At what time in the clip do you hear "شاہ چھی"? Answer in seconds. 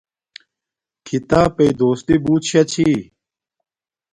2.49-2.89